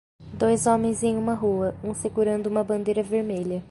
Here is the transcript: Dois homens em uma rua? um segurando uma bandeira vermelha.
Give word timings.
Dois 0.33 0.65
homens 0.65 1.03
em 1.03 1.15
uma 1.15 1.35
rua? 1.35 1.75
um 1.83 1.93
segurando 1.93 2.47
uma 2.47 2.63
bandeira 2.63 3.03
vermelha. 3.03 3.59